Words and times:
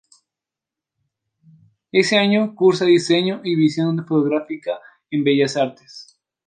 Ese 1.91 2.17
año 2.17 2.55
cursa 2.55 2.85
Diseño 2.85 3.41
y 3.43 3.55
Visión 3.55 3.97
fotográfica 4.07 4.79
en 5.11 5.23
Bellas 5.23 5.57
Artes. 5.57 6.19